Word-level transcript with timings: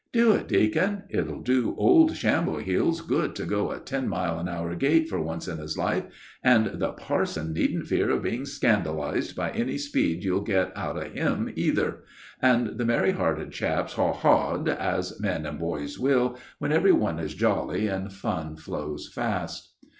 "Do 0.13 0.31
it, 0.31 0.47
deacon: 0.47 1.03
it'll 1.11 1.41
do 1.43 1.75
old 1.77 2.17
shamble 2.17 2.57
heels 2.57 3.01
good 3.01 3.35
to 3.35 3.45
go 3.45 3.69
a 3.69 3.79
ten 3.79 4.07
mile 4.09 4.39
an 4.39 4.47
hour 4.49 4.73
gait 4.73 5.07
for 5.07 5.21
once 5.21 5.47
in 5.47 5.59
his 5.59 5.77
life, 5.77 6.05
and 6.43 6.79
the 6.81 6.93
parson 6.93 7.53
needn't 7.53 7.85
fear 7.85 8.09
of 8.09 8.23
being 8.23 8.45
scandalized 8.47 9.35
by 9.35 9.51
any 9.51 9.77
speed 9.77 10.23
you'll 10.23 10.41
get 10.41 10.75
out 10.75 10.97
of 10.97 11.13
him, 11.13 11.53
either;" 11.55 11.97
and 12.41 12.79
the 12.79 12.83
merry 12.83 13.15
chaps 13.51 13.93
haw 13.93 14.13
hawed 14.13 14.67
as 14.67 15.19
men 15.19 15.45
and 15.45 15.59
boys 15.59 15.99
will, 15.99 16.35
when 16.57 16.71
every 16.71 16.91
one 16.91 17.19
is 17.19 17.35
jolly 17.35 17.85
and 17.85 18.11
fun 18.11 18.55
flows 18.55 19.07
fast. 19.07 19.75